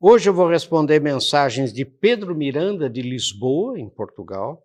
[0.00, 4.62] Hoje eu vou responder mensagens de Pedro Miranda, de Lisboa, em Portugal,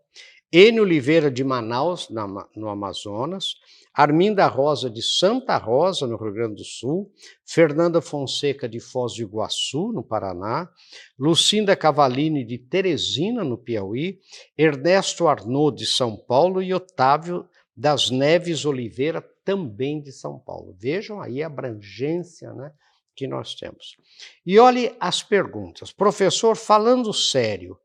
[0.51, 2.07] Enio Oliveira, de Manaus,
[2.55, 3.55] no Amazonas,
[3.91, 7.11] Arminda Rosa, de Santa Rosa, no Rio Grande do Sul,
[7.43, 10.69] Fernanda Fonseca, de Foz do Iguaçu, no Paraná,
[11.17, 14.19] Lucinda Cavalini, de Teresina, no Piauí,
[14.55, 20.77] Ernesto Arnaud, de São Paulo e Otávio das Neves Oliveira, também de São Paulo.
[20.79, 22.71] Vejam aí a abrangência né,
[23.15, 23.97] que nós temos.
[24.45, 25.91] E olhe as perguntas.
[25.91, 27.77] Professor, falando sério,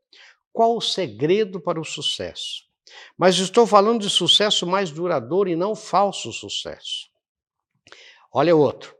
[0.51, 2.67] qual o segredo para o sucesso?
[3.17, 7.09] Mas estou falando de sucesso mais duradouro e não falso sucesso.
[8.31, 8.95] Olha outro.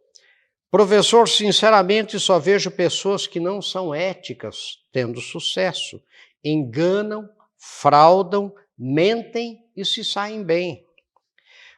[0.71, 6.01] Professor, sinceramente só vejo pessoas que não são éticas tendo sucesso.
[6.43, 10.85] Enganam, fraudam, mentem e se saem bem.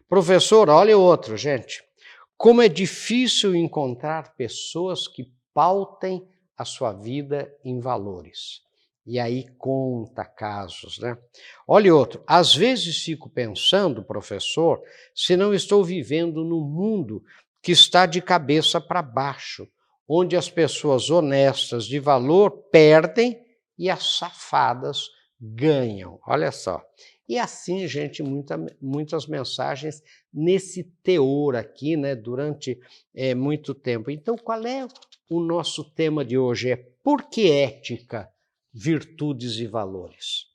[0.10, 1.82] Professor, olha outro, gente.
[2.42, 6.28] Como é difícil encontrar pessoas que pautem
[6.58, 8.62] a sua vida em valores.
[9.06, 11.16] E aí conta casos, né?
[11.68, 14.82] Olha outro, às vezes fico pensando, professor,
[15.14, 17.24] se não estou vivendo num mundo
[17.62, 19.68] que está de cabeça para baixo,
[20.10, 23.40] onde as pessoas honestas de valor perdem
[23.78, 26.20] e as safadas ganham.
[26.26, 26.82] Olha só.
[27.32, 32.78] E assim, gente, muita, muitas mensagens nesse teor aqui, né, durante
[33.16, 34.12] é, muito tempo.
[34.12, 34.86] Então, qual é
[35.30, 36.72] o nosso tema de hoje?
[36.72, 38.30] É por que ética?
[38.74, 40.48] virtudes e valores.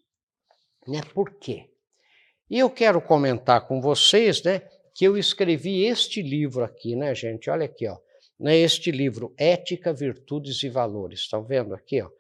[0.87, 1.01] Né?
[1.15, 1.71] Por quê?
[2.51, 4.61] E eu quero comentar com vocês né,
[4.95, 7.49] que eu escrevi este livro aqui, né, gente?
[7.49, 7.97] Olha aqui, ó.
[8.39, 11.21] Né, este livro, Ética, Virtudes e Valores.
[11.21, 12.11] Estão vendo aqui, ó?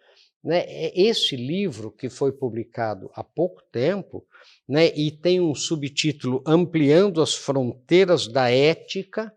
[0.47, 4.25] Né, é esse livro que foi publicado há pouco tempo
[4.69, 9.35] né, e tem um subtítulo Ampliando as Fronteiras da Ética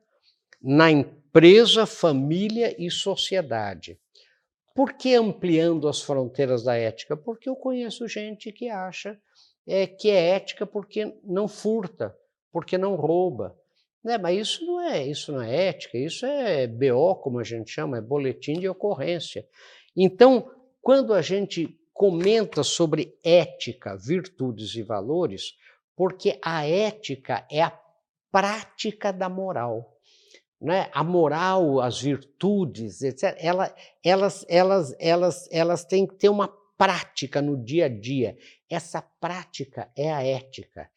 [0.61, 3.99] na Empresa, Família e Sociedade.
[4.75, 7.17] Por que ampliando as fronteiras da ética?
[7.17, 9.19] Porque eu conheço gente que acha
[9.67, 12.15] é, que é ética porque não furta,
[12.51, 13.57] porque não rouba.
[14.03, 14.19] Né?
[14.19, 17.97] Mas isso não é, isso não é ética, isso é BO, como a gente chama,
[17.97, 19.43] é boletim de ocorrência.
[19.97, 20.51] Então,
[20.81, 25.53] quando a gente comenta sobre ética, virtudes e valores,
[25.95, 27.77] porque a ética é a
[28.31, 29.99] prática da moral
[30.61, 33.73] né, a moral, as virtudes, etc., ela,
[34.03, 38.37] elas, elas, elas, elas têm que ter uma prática no dia a dia.
[38.69, 40.89] Essa prática é a ética,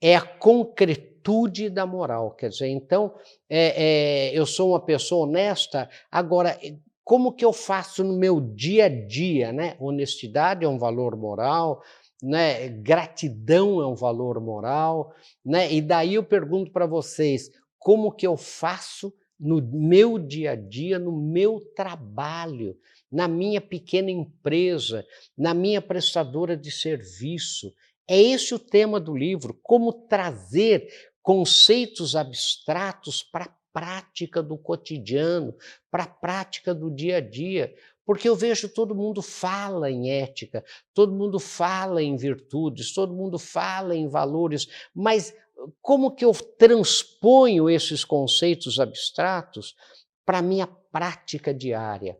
[0.00, 2.32] é a concretude da moral.
[2.32, 3.14] Quer dizer, então,
[3.48, 6.58] é, é, eu sou uma pessoa honesta, agora,
[7.08, 9.50] como que eu faço no meu dia a dia?
[9.50, 9.74] Né?
[9.80, 11.82] Honestidade é um valor moral,
[12.22, 12.68] né?
[12.68, 15.72] gratidão é um valor moral, né?
[15.72, 19.10] e daí eu pergunto para vocês, como que eu faço
[19.40, 22.76] no meu dia a dia, no meu trabalho,
[23.10, 25.02] na minha pequena empresa,
[25.34, 27.72] na minha prestadora de serviço.
[28.06, 30.86] É esse o tema do livro, como trazer
[31.22, 33.48] conceitos abstratos para
[33.78, 35.54] prática do cotidiano,
[35.88, 37.72] para a prática do dia a dia.
[38.04, 43.38] Porque eu vejo todo mundo fala em ética, todo mundo fala em virtudes, todo mundo
[43.38, 45.32] fala em valores, mas
[45.80, 49.76] como que eu transponho esses conceitos abstratos
[50.24, 52.18] para a minha prática diária?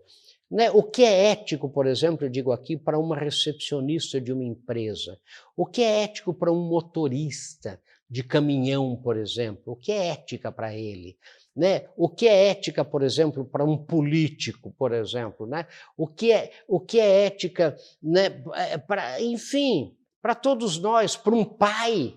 [0.51, 0.71] Né?
[0.71, 5.19] O que é ético, por exemplo, eu digo aqui, para uma recepcionista de uma empresa?
[5.57, 9.75] O que é ético para um motorista de caminhão, por exemplo?
[9.75, 11.19] O que é ética para ele?
[11.54, 11.88] Né?
[11.97, 15.47] O que é ética, por exemplo, para um político, por exemplo?
[15.47, 15.66] Né?
[15.97, 18.42] O, que é, o que é ética, né?
[18.54, 22.16] É, para, enfim, para todos nós, para um pai,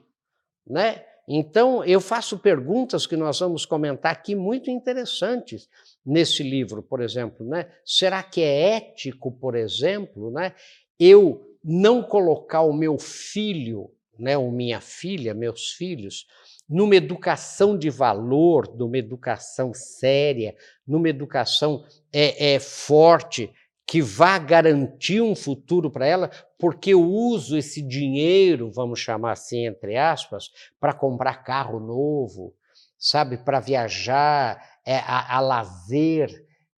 [0.68, 1.04] né?
[1.28, 5.70] Então, eu faço perguntas que nós vamos comentar aqui muito interessantes
[6.06, 7.72] nesse livro, por exemplo, né?
[7.86, 10.54] Será que é ético, por exemplo, né,
[11.00, 16.28] eu não colocar o meu filho, né, ou minha filha, meus filhos,
[16.72, 20.56] numa educação de valor, numa educação séria,
[20.88, 21.84] numa educação
[22.14, 23.52] é, é forte,
[23.86, 29.66] que vá garantir um futuro para ela, porque eu uso esse dinheiro, vamos chamar assim,
[29.66, 30.46] entre aspas,
[30.80, 32.54] para comprar carro novo,
[32.98, 36.30] sabe, para viajar, é, a, a lazer.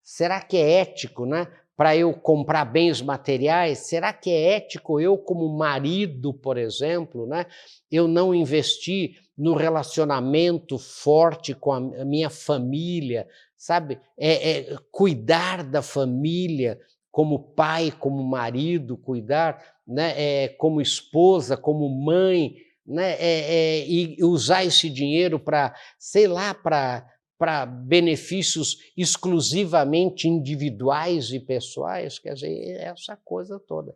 [0.02, 1.48] Será que é ético, né?
[1.76, 7.46] Para eu comprar bens materiais, será que é ético eu, como marido, por exemplo, né?
[7.92, 13.28] Eu não investir no relacionamento forte com a minha família,
[13.58, 14.00] sabe?
[14.16, 16.80] É, é, cuidar da família,
[17.10, 22.54] como pai, como marido, cuidar, né, é, como esposa, como mãe,
[22.86, 27.04] né, é, é, e usar esse dinheiro para, sei lá, para
[27.42, 33.96] para benefícios exclusivamente individuais e pessoais, quer dizer, essa coisa toda.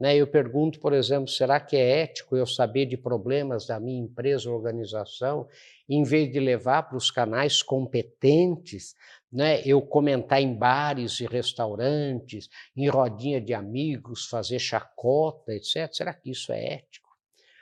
[0.00, 0.16] Né?
[0.16, 4.48] Eu pergunto, por exemplo, será que é ético eu saber de problemas da minha empresa
[4.48, 5.46] ou organização,
[5.86, 8.94] em vez de levar para os canais competentes,
[9.30, 9.60] né?
[9.66, 15.92] eu comentar em bares e restaurantes, em rodinha de amigos, fazer chacota, etc.
[15.92, 17.10] Será que isso é ético?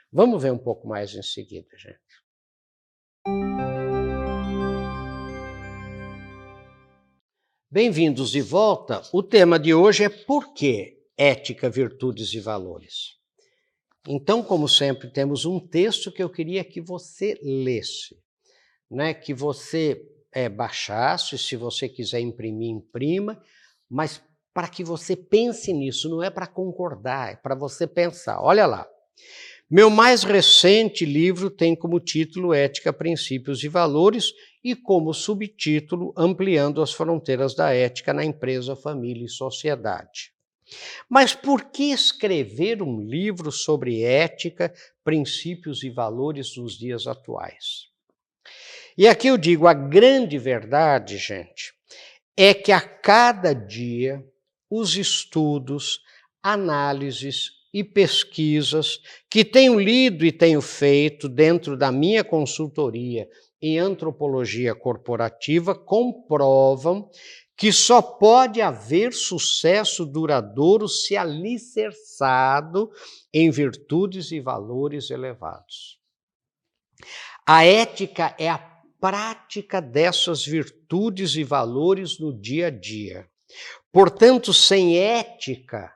[0.09, 2.04] Vamos ver um pouco mais em seguida, gente.
[7.69, 9.01] Bem-vindos de volta.
[9.11, 13.15] O tema de hoje é por que ética, virtudes e valores.
[14.07, 18.15] Então, como sempre, temos um texto que eu queria que você lesse,
[18.89, 19.15] né?
[19.15, 19.99] que você
[20.31, 23.41] é, baixasse, se você quiser imprimir, imprima,
[23.89, 24.21] mas
[24.53, 28.39] para que você pense nisso, não é para concordar, é para você pensar.
[28.41, 28.87] Olha lá.
[29.69, 34.31] Meu mais recente livro tem como título Ética, Princípios e Valores
[34.63, 40.31] e como subtítulo Ampliando as Fronteiras da Ética na Empresa, Família e Sociedade.
[41.09, 44.71] Mas por que escrever um livro sobre ética,
[45.03, 47.89] princípios e valores nos dias atuais?
[48.95, 51.73] E aqui eu digo: a grande verdade, gente,
[52.37, 54.23] é que a cada dia
[54.69, 56.01] os estudos,
[56.41, 63.27] análises e pesquisas que tenho lido e tenho feito dentro da minha consultoria
[63.61, 67.09] em antropologia corporativa comprovam
[67.57, 72.89] que só pode haver sucesso duradouro se alicerçado
[73.33, 75.99] em virtudes e valores elevados.
[77.45, 78.57] A ética é a
[79.01, 83.27] prática dessas virtudes e valores no dia a dia.
[83.91, 85.93] Portanto, sem ética,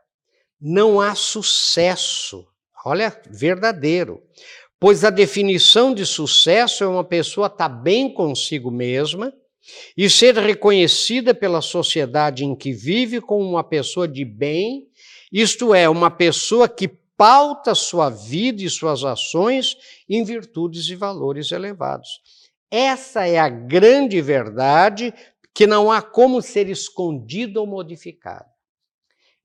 [0.60, 2.46] não há sucesso.
[2.86, 4.22] Olha, verdadeiro.
[4.80, 9.34] Pois a definição de sucesso é uma pessoa estar tá bem consigo mesma
[9.96, 14.88] e ser reconhecida pela sociedade em que vive como uma pessoa de bem,
[15.32, 19.76] isto é, uma pessoa que pauta sua vida e suas ações
[20.08, 22.22] em virtudes e valores elevados.
[22.72, 25.14] Essa é a grande verdade
[25.54, 28.48] que não há como ser escondida ou modificada.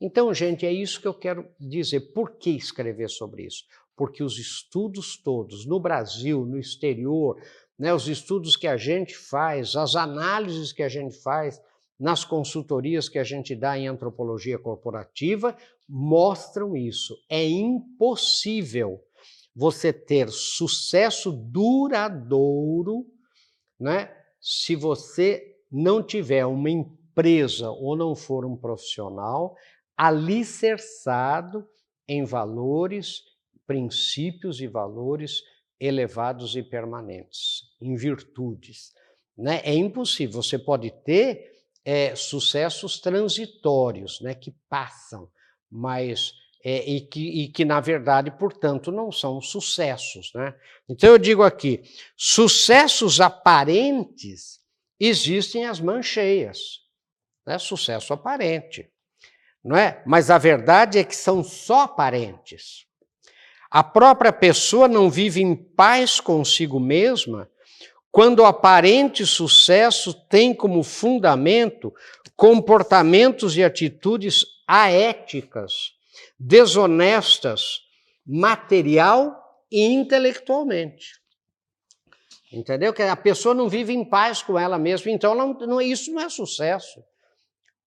[0.05, 2.13] Então, gente, é isso que eu quero dizer.
[2.13, 3.65] Por que escrever sobre isso?
[3.97, 7.41] Porque os estudos todos, no Brasil, no exterior,
[7.79, 11.59] né, os estudos que a gente faz, as análises que a gente faz
[11.99, 15.57] nas consultorias que a gente dá em antropologia corporativa,
[15.89, 17.17] mostram isso.
[17.27, 19.01] É impossível
[19.57, 23.07] você ter sucesso duradouro
[23.81, 29.57] né, se você não tiver uma empresa ou não for um profissional
[29.97, 31.67] alicerçado
[32.09, 33.23] em valores,
[33.67, 35.43] princípios e valores
[35.81, 38.93] elevados e permanentes, em virtudes.
[39.37, 39.61] Né?
[39.65, 41.53] É impossível, você pode ter
[41.85, 45.29] é, sucessos transitórios, né, que passam,
[45.71, 46.33] mas
[46.65, 50.33] é, e, que, e que, na verdade, portanto, não são sucessos.
[50.35, 50.55] Né?
[50.89, 51.83] Então eu digo aqui:
[52.17, 54.61] sucessos aparentes
[54.99, 56.81] existem as mancheias,
[57.47, 57.59] né?
[57.59, 58.91] sucesso aparente
[59.65, 60.03] não é?
[60.05, 62.87] Mas a verdade é que são só aparentes.
[63.71, 67.49] A própria pessoa não vive em paz consigo mesma
[68.13, 71.93] quando o aparente sucesso tem como fundamento
[72.37, 75.93] comportamentos e atitudes aéticas,
[76.39, 77.81] desonestas,
[78.25, 79.37] material
[79.71, 81.21] e intelectualmente.
[82.53, 82.93] Entendeu?
[82.93, 86.23] Que a pessoa não vive em paz com ela mesma, então ela não, isso não
[86.23, 87.03] é sucesso.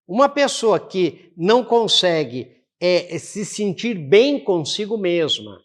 [0.07, 5.59] Uma pessoa que não consegue é, se sentir bem consigo mesma,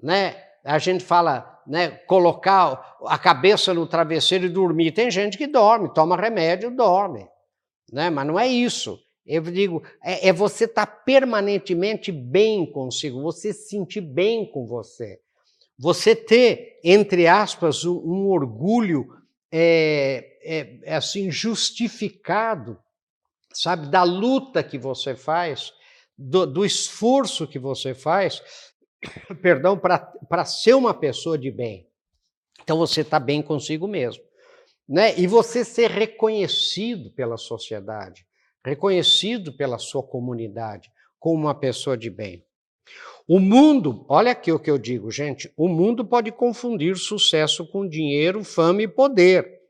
[0.00, 0.36] né?
[0.64, 4.92] A gente fala, né, colocar a cabeça no travesseiro e dormir.
[4.92, 7.26] Tem gente que dorme, toma remédio, dorme,
[7.92, 8.08] né?
[8.10, 9.00] Mas não é isso.
[9.26, 14.66] Eu digo, é, é você estar tá permanentemente bem consigo, você se sentir bem com
[14.66, 15.20] você.
[15.78, 19.08] Você ter, entre aspas, um, um orgulho
[19.50, 22.78] é, é, assim justificado
[23.54, 25.72] sabe, da luta que você faz,
[26.16, 28.42] do, do esforço que você faz,
[29.42, 31.88] perdão, para ser uma pessoa de bem.
[32.62, 34.22] Então você está bem consigo mesmo.
[34.88, 35.18] Né?
[35.18, 38.26] E você ser reconhecido pela sociedade,
[38.64, 42.44] reconhecido pela sua comunidade como uma pessoa de bem.
[43.26, 47.88] O mundo, olha aqui o que eu digo, gente: o mundo pode confundir sucesso com
[47.88, 49.61] dinheiro, fama e poder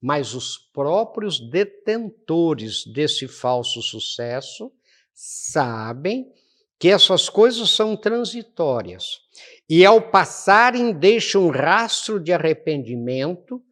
[0.00, 4.72] mas os próprios detentores desse falso sucesso
[5.12, 6.32] sabem
[6.78, 9.20] que essas coisas são transitórias
[9.68, 13.62] e, ao passarem, deixam um rastro de arrependimento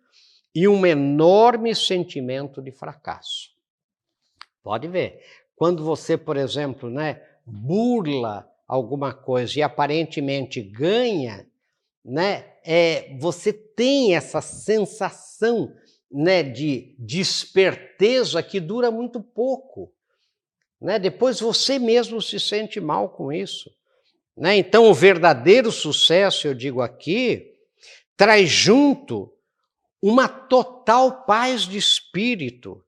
[0.55, 3.51] e um enorme sentimento de fracasso.
[4.63, 5.23] Pode ver.
[5.57, 11.47] Quando você, por exemplo, né, burla alguma coisa e aparentemente ganha,
[12.05, 15.75] né, é, você tem essa sensação
[16.11, 19.93] né, de, de esperteza que dura muito pouco.
[20.81, 20.99] Né?
[20.99, 23.71] Depois você mesmo se sente mal com isso.
[24.37, 24.57] Né?
[24.57, 27.55] Então, o verdadeiro sucesso, eu digo aqui,
[28.17, 29.33] traz junto
[30.01, 32.83] uma total paz de espírito,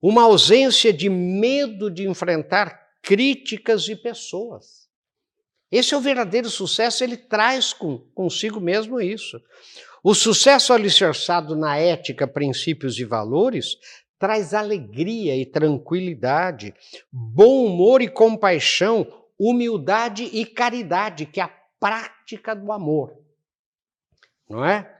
[0.00, 4.88] uma ausência de medo de enfrentar críticas e pessoas.
[5.70, 9.40] Esse é o verdadeiro sucesso, ele traz com, consigo mesmo isso.
[10.04, 13.78] O sucesso alicerçado na ética, princípios e valores
[14.18, 16.74] traz alegria e tranquilidade,
[17.10, 23.18] bom humor e compaixão, humildade e caridade, que é a prática do amor.
[24.46, 24.94] Não é?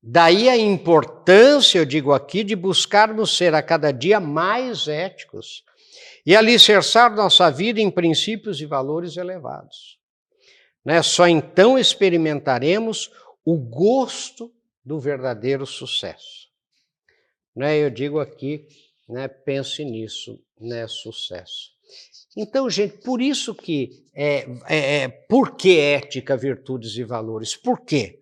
[0.00, 5.64] Daí a importância, eu digo aqui, de buscarmos ser a cada dia mais éticos
[6.24, 9.98] e alicerçar nossa vida em princípios e valores elevados.
[10.84, 11.02] Né?
[11.02, 13.10] Só então experimentaremos
[13.50, 14.52] o gosto
[14.84, 16.50] do verdadeiro sucesso.
[17.56, 17.78] Né?
[17.78, 18.66] Eu digo aqui,
[19.08, 21.70] né, pense nisso, né, sucesso.
[22.36, 27.56] Então, gente, por isso que é, é, é, por que ética, virtudes e valores?
[27.56, 28.20] Por quê?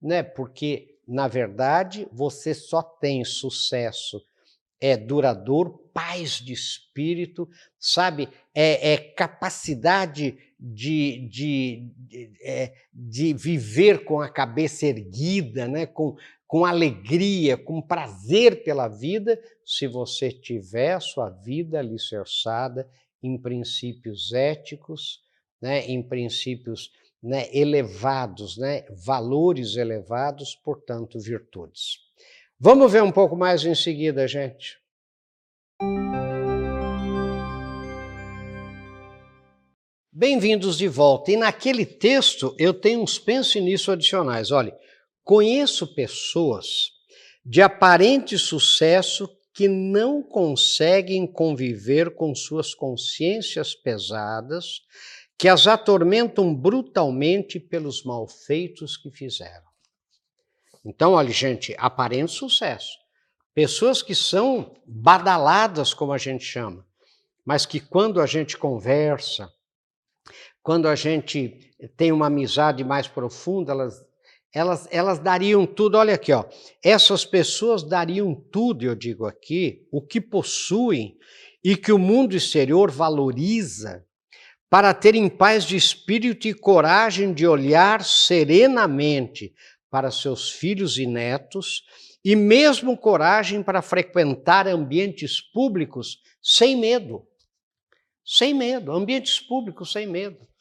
[0.00, 0.22] Né?
[0.22, 4.24] Porque, na verdade, você só tem sucesso
[4.82, 7.48] é duradouro, paz de espírito,
[7.78, 8.28] sabe?
[8.52, 15.86] É, é capacidade de, de, de, é, de, viver com a cabeça erguida, né?
[15.86, 16.14] com,
[16.46, 22.88] com alegria, com prazer pela vida, se você tiver a sua vida alicerçada
[23.20, 25.20] em princípios éticos,
[25.60, 26.92] né, em princípios
[27.22, 31.98] né, elevados, né, valores elevados, portanto, virtudes.
[32.58, 34.78] Vamos ver um pouco mais em seguida, gente.
[40.14, 41.32] Bem-vindos de volta.
[41.32, 44.50] E naquele texto eu tenho uns pense nisso adicionais.
[44.50, 44.76] Olha,
[45.24, 46.90] Conheço pessoas
[47.44, 54.80] de aparente sucesso que não conseguem conviver com suas consciências pesadas,
[55.38, 59.66] que as atormentam brutalmente pelos malfeitos que fizeram.
[60.84, 62.98] Então, olha, gente, aparente sucesso.
[63.54, 66.84] Pessoas que são badaladas, como a gente chama,
[67.44, 69.52] mas que quando a gente conversa,
[70.62, 74.02] quando a gente tem uma amizade mais profunda, elas
[74.54, 76.44] elas, elas dariam tudo, olha aqui, ó.
[76.84, 81.16] Essas pessoas dariam tudo, eu digo aqui, o que possuem
[81.64, 84.04] e que o mundo exterior valoriza
[84.68, 89.54] para terem paz de espírito e coragem de olhar serenamente
[89.90, 91.82] para seus filhos e netos
[92.24, 97.26] e mesmo coragem para frequentar ambientes públicos sem medo.
[98.24, 100.51] Sem medo, ambientes públicos sem medo.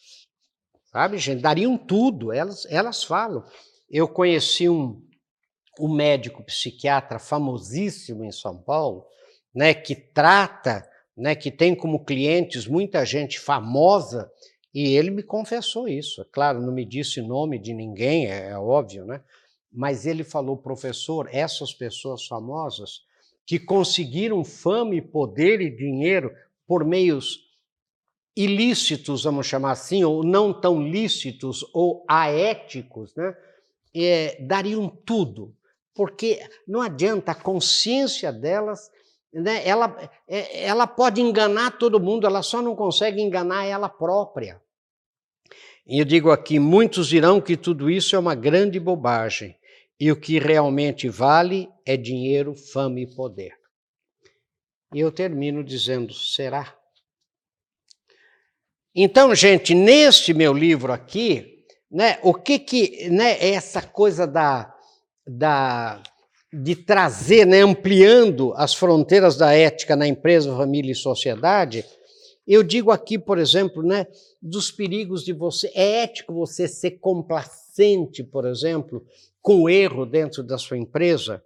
[0.91, 1.41] Sabe, gente?
[1.41, 3.43] Dariam tudo, elas, elas falam.
[3.89, 5.01] Eu conheci um,
[5.79, 9.05] um médico psiquiatra famosíssimo em São Paulo,
[9.55, 14.29] né, que trata, né, que tem como clientes muita gente famosa,
[14.73, 16.21] e ele me confessou isso.
[16.21, 19.21] É claro, não me disse nome de ninguém, é, é óbvio, né?
[19.71, 23.01] Mas ele falou, professor, essas pessoas famosas
[23.45, 26.31] que conseguiram fama e poder e dinheiro
[26.67, 27.50] por meios
[28.35, 33.35] ilícitos, vamos chamar assim, ou não tão lícitos ou aéticos, né?
[33.95, 35.55] é, dariam tudo,
[35.93, 38.89] porque não adianta, a consciência delas,
[39.33, 39.97] né, ela,
[40.27, 44.61] é, ela pode enganar todo mundo, ela só não consegue enganar ela própria.
[45.85, 49.57] E eu digo aqui: muitos dirão que tudo isso é uma grande bobagem,
[49.99, 53.53] e o que realmente vale é dinheiro, fama e poder.
[54.93, 56.80] E eu termino dizendo: será?
[58.93, 64.73] Então, gente, neste meu livro aqui, né, o que que né, é essa coisa da,
[65.25, 66.03] da,
[66.51, 71.85] de trazer, né, ampliando as fronteiras da ética na empresa, família e sociedade,
[72.45, 74.07] eu digo aqui, por exemplo, né,
[74.41, 75.71] dos perigos de você.
[75.73, 79.05] É ético você ser complacente, por exemplo,
[79.41, 81.41] com o erro dentro da sua empresa?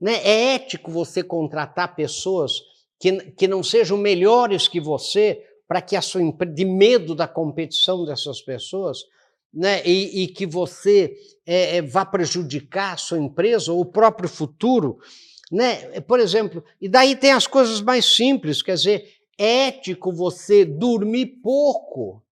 [0.00, 0.20] Né?
[0.22, 2.60] É ético você contratar pessoas
[3.00, 8.04] que, que não sejam melhores que você para que a sua de medo da competição
[8.04, 9.04] dessas pessoas?
[9.56, 14.98] né, e, e, que você é, vá prejudicar a sua empresa ou o próprio futuro,
[15.50, 15.98] né?
[16.02, 19.08] Por exemplo, e daí tem as coisas mais simples, quer dizer,
[19.38, 22.22] é ético você dormir pouco,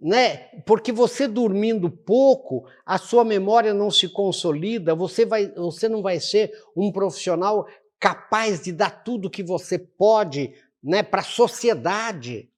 [0.00, 0.48] né?
[0.66, 6.18] Porque você dormindo pouco, a sua memória não se consolida, você, vai, você não vai
[6.18, 7.68] ser um profissional
[8.00, 10.52] capaz de dar tudo que você pode
[10.82, 12.48] né, para a sociedade.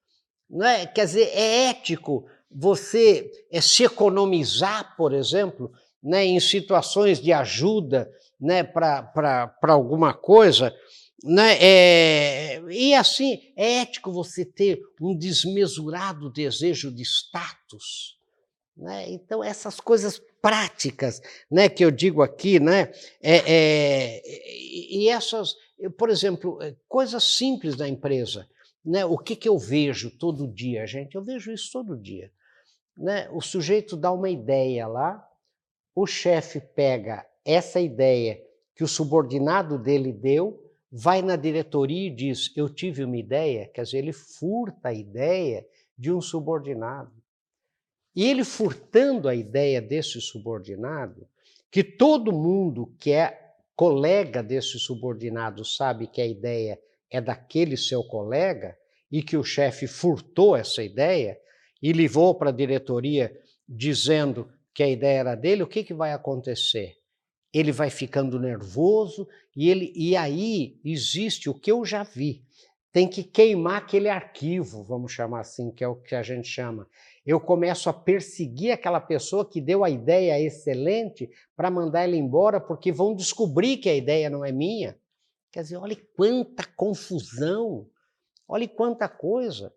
[0.48, 0.86] Né?
[0.86, 8.10] Quer dizer, é ético você é, se economizar, por exemplo, né, em situações de ajuda
[8.40, 10.74] né, para alguma coisa.
[11.22, 11.56] Né?
[11.58, 18.18] É, e assim, é ético você ter um desmesurado desejo de status.
[18.76, 19.08] Né?
[19.08, 25.54] Então, essas coisas práticas né, que eu digo aqui, né, é, é, e essas,
[25.98, 28.48] por exemplo, é, coisas simples da empresa.
[28.84, 31.14] Né, o que, que eu vejo todo dia, gente?
[31.14, 32.30] Eu vejo isso todo dia.
[32.96, 33.28] Né?
[33.30, 35.26] O sujeito dá uma ideia lá,
[35.94, 38.42] o chefe pega essa ideia
[38.74, 43.82] que o subordinado dele deu, vai na diretoria e diz: Eu tive uma ideia, quer
[43.82, 45.66] dizer, ele furta a ideia
[45.96, 47.12] de um subordinado.
[48.14, 51.26] E ele furtando a ideia desse subordinado,
[51.70, 53.43] que todo mundo que é
[53.76, 56.78] colega desse subordinado sabe que a ideia
[57.10, 58.76] é daquele seu colega
[59.10, 61.38] e que o chefe furtou essa ideia
[61.82, 63.32] e levou para a diretoria
[63.68, 66.96] dizendo que a ideia era dele, o que, que vai acontecer?
[67.52, 72.42] Ele vai ficando nervoso e, ele, e aí existe o que eu já vi.
[72.92, 76.88] Tem que queimar aquele arquivo, vamos chamar assim, que é o que a gente chama
[77.24, 82.60] eu começo a perseguir aquela pessoa que deu a ideia excelente para mandar ela embora,
[82.60, 84.98] porque vão descobrir que a ideia não é minha.
[85.50, 87.88] Quer dizer, olha quanta confusão,
[88.46, 89.72] olha quanta coisa.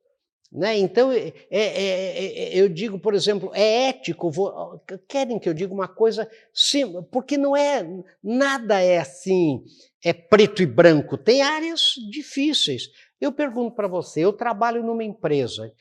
[0.51, 0.77] Né?
[0.77, 5.53] Então, é, é, é, é, eu digo, por exemplo, é ético, vou, querem que eu
[5.53, 7.85] diga uma coisa, sim, porque não é,
[8.23, 9.63] nada é assim,
[10.03, 12.89] é preto e branco, tem áreas difíceis.
[13.19, 15.73] Eu pergunto para você, eu trabalho numa empresa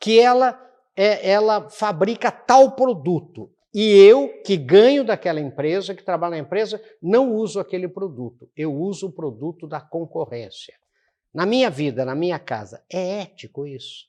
[0.00, 0.58] que ela
[0.96, 6.80] é, ela fabrica tal produto e eu, que ganho daquela empresa, que trabalho na empresa,
[7.02, 8.48] não uso aquele produto.
[8.56, 10.74] Eu uso o produto da concorrência.
[11.34, 14.06] Na minha vida, na minha casa, é ético isso.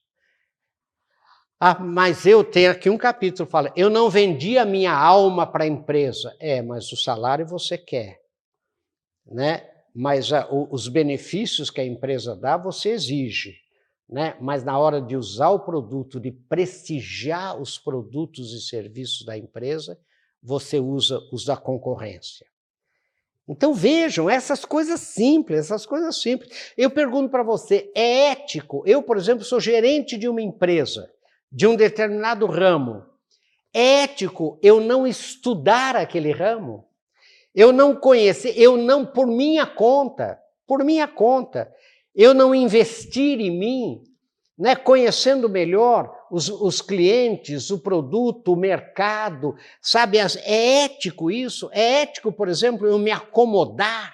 [1.59, 5.63] Ah, mas eu tenho aqui um capítulo fala: eu não vendi a minha alma para
[5.63, 6.35] a empresa.
[6.39, 8.21] É, mas o salário você quer,
[9.25, 9.67] né?
[9.95, 13.64] Mas ah, os benefícios que a empresa dá, você exige
[14.07, 14.35] né?
[14.39, 19.99] mas na hora de usar o produto, de prestigiar os produtos e serviços da empresa,
[20.41, 22.45] você usa os da concorrência.
[23.47, 26.73] Então vejam, essas coisas simples, essas coisas simples.
[26.75, 28.83] Eu pergunto para você, é ético?
[28.85, 31.11] Eu, por exemplo, sou gerente de uma empresa,
[31.51, 33.03] de um determinado ramo.
[33.73, 36.87] É ético eu não estudar aquele ramo?
[37.53, 41.71] Eu não conhecer, eu não, por minha conta, por minha conta,
[42.15, 44.03] eu não investir em mim,
[44.57, 50.17] né, conhecendo melhor os, os clientes, o produto, o mercado, sabe?
[50.17, 51.69] É ético isso?
[51.73, 54.13] É ético, por exemplo, eu me acomodar?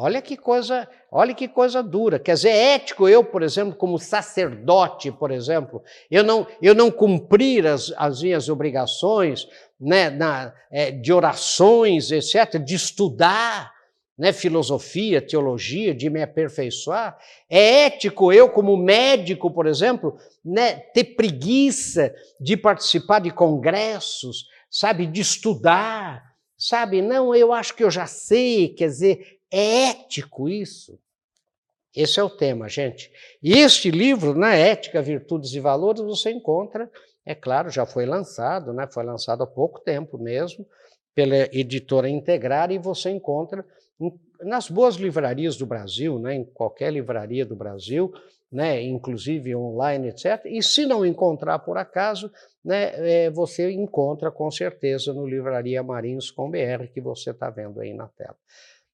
[0.00, 2.20] Olha que coisa, olha que coisa dura.
[2.20, 6.88] Quer dizer, é ético eu, por exemplo, como sacerdote, por exemplo, eu não, eu não
[6.88, 13.72] cumprir as, as minhas obrigações né, na, é, de orações, etc., de estudar,
[14.18, 17.16] né, filosofia, teologia, de me aperfeiçoar.
[17.48, 25.06] É ético eu, como médico, por exemplo, né, ter preguiça de participar de congressos, sabe,
[25.06, 27.00] de estudar, sabe?
[27.00, 30.98] Não, eu acho que eu já sei, quer dizer, é ético isso.
[31.94, 33.10] Esse é o tema, gente.
[33.42, 36.90] E este livro, na né, Ética, Virtudes e Valores, você encontra,
[37.24, 38.86] é claro, já foi lançado, né?
[38.90, 40.66] Foi lançado há pouco tempo mesmo,
[41.14, 43.64] pela editora Integrar, e você encontra
[44.40, 48.12] nas boas livrarias do Brasil, né, em qualquer livraria do Brasil,
[48.50, 50.44] né, inclusive online, etc.
[50.46, 52.30] E se não encontrar por acaso,
[52.64, 57.80] né, é, você encontra com certeza no Livraria Marinhos com BR, que você está vendo
[57.80, 58.36] aí na tela.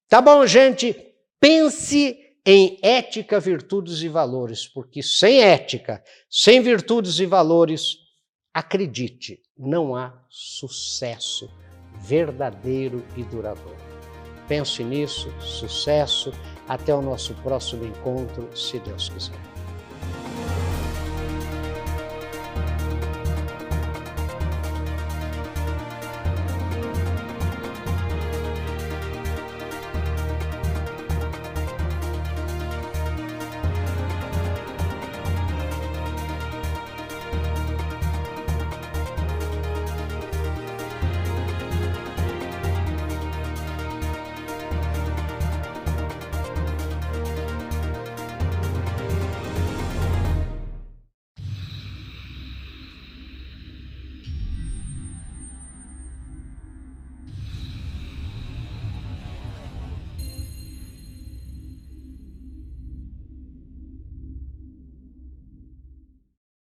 [0.09, 1.13] Tá bom, gente?
[1.39, 7.97] Pense em ética, virtudes e valores, porque sem ética, sem virtudes e valores,
[8.53, 11.49] acredite, não há sucesso
[11.99, 13.84] verdadeiro e duradouro.
[14.47, 16.31] Pense nisso, sucesso,
[16.67, 19.54] até o nosso próximo encontro, se Deus quiser.